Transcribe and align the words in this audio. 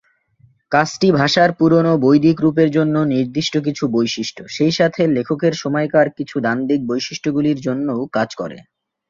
কাজটি 0.71 1.07
ভাষার 1.19 1.49
পুরোনো 1.59 1.93
বৈদিক 2.03 2.37
রূপের 2.41 2.69
জন্য 2.71 2.95
নির্দিষ্ট 3.13 3.53
কিছু 3.67 3.83
বৈশিষ্ট্য, 3.87 4.41
সেইসাথে 4.49 5.01
লেখকের 5.15 5.53
সময়কার 5.61 6.07
কিছু 6.17 6.35
দ্বান্দ্বিক 6.45 6.81
বৈশিষ্ট্যগুলির 6.89 7.57
জন্যও 7.67 8.01
কাজ 8.13 8.29
করে। 8.35 8.57